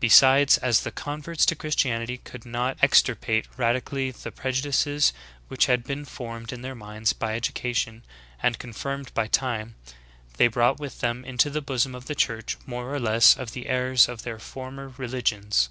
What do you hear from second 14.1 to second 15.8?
their former re ligions.